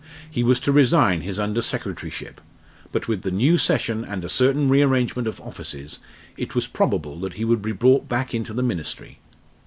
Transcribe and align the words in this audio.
He 0.31 0.41
was 0.41 0.59
to 0.61 0.71
resign 0.71 1.21
his 1.21 1.39
under 1.39 1.61
secretaryship; 1.61 2.41
but 2.91 3.07
with 3.07 3.21
the 3.21 3.29
new 3.29 3.59
session 3.59 4.03
and 4.03 4.25
a 4.25 4.29
certain 4.29 4.67
rearrangement 4.67 5.27
of 5.27 5.39
offices 5.41 5.99
it 6.37 6.55
was 6.55 6.65
probable 6.65 7.19
that 7.19 7.33
he 7.35 7.45
would 7.45 7.61
be 7.61 7.71
brought 7.71 8.09
back 8.09 8.33
into 8.33 8.51
the 8.51 8.63
Ministry. 8.63 9.19